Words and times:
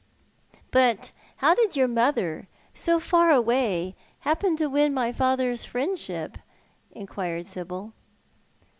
"But 0.71 1.11
how 1.35 1.53
did 1.53 1.75
your 1.75 1.87
mother, 1.87 2.47
so 2.73 2.99
far 2.99 3.29
away, 3.29 3.95
happen 4.21 4.55
to 4.55 4.65
win 4.65 4.95
my 4.95 5.11
father's 5.13 5.63
friendship?" 5.63 6.39
inquired 6.89 7.45
Sibyl. 7.45 7.93